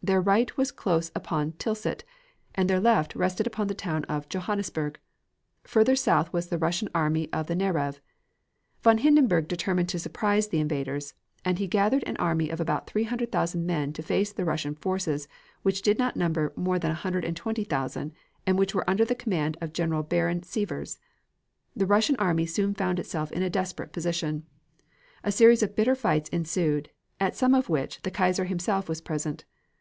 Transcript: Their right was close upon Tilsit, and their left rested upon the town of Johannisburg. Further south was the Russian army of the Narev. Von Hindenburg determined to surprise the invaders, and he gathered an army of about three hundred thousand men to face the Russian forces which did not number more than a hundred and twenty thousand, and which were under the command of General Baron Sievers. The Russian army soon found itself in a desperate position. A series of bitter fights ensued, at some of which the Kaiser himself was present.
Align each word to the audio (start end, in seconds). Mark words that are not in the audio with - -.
Their 0.00 0.20
right 0.20 0.56
was 0.56 0.70
close 0.72 1.10
upon 1.14 1.52
Tilsit, 1.52 2.02
and 2.54 2.68
their 2.70 2.78
left 2.80 3.16
rested 3.16 3.46
upon 3.48 3.66
the 3.66 3.74
town 3.74 4.04
of 4.04 4.28
Johannisburg. 4.28 4.98
Further 5.64 5.96
south 5.96 6.32
was 6.32 6.48
the 6.48 6.58
Russian 6.58 6.88
army 6.94 7.32
of 7.32 7.46
the 7.46 7.54
Narev. 7.54 7.98
Von 8.82 8.98
Hindenburg 8.98 9.46
determined 9.46 9.88
to 9.88 9.98
surprise 10.00 10.48
the 10.48 10.58
invaders, 10.58 11.14
and 11.44 11.58
he 11.58 11.66
gathered 11.66 12.04
an 12.04 12.16
army 12.18 12.48
of 12.48 12.60
about 12.60 12.86
three 12.88 13.04
hundred 13.04 13.30
thousand 13.32 13.64
men 13.66 13.92
to 13.92 14.02
face 14.02 14.32
the 14.32 14.44
Russian 14.44 14.74
forces 14.76 15.26
which 15.62 15.82
did 15.82 15.98
not 15.98 16.16
number 16.16 16.52
more 16.56 16.78
than 16.78 16.90
a 16.92 17.02
hundred 17.02 17.24
and 17.24 17.36
twenty 17.36 17.64
thousand, 17.64 18.12
and 18.46 18.58
which 18.58 18.74
were 18.76 18.88
under 18.88 19.04
the 19.04 19.16
command 19.16 19.56
of 19.60 19.72
General 19.72 20.04
Baron 20.04 20.44
Sievers. 20.44 20.98
The 21.76 21.86
Russian 21.86 22.16
army 22.16 22.46
soon 22.46 22.74
found 22.74 22.98
itself 23.00 23.30
in 23.32 23.42
a 23.42 23.50
desperate 23.50 23.92
position. 23.92 24.46
A 25.24 25.32
series 25.32 25.62
of 25.62 25.74
bitter 25.76 25.96
fights 25.96 26.28
ensued, 26.30 26.90
at 27.20 27.36
some 27.36 27.54
of 27.54 27.68
which 27.68 28.02
the 28.02 28.12
Kaiser 28.12 28.44
himself 28.44 28.88
was 28.88 29.00
present. 29.00 29.44